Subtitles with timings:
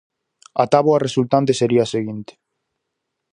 [0.63, 2.33] A táboa resultante sería a seguinte: